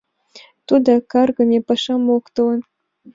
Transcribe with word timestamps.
Тудо, 0.67 0.91
каргыме, 1.11 1.59
пашам 1.67 2.01
локтылын. 2.09 2.61